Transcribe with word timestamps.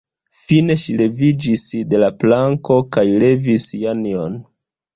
Fine 0.45 0.77
ŝi 0.83 0.95
leviĝis 1.01 1.65
de 1.93 2.01
la 2.05 2.11
planko 2.25 2.81
kaj 2.99 3.07
levis 3.27 3.71
Janjon. 3.85 4.43